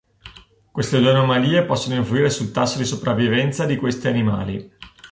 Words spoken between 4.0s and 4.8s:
animali.